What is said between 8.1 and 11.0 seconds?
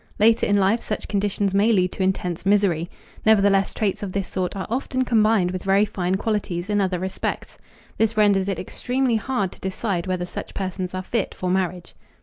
renders it extremely hard to decide whether such persons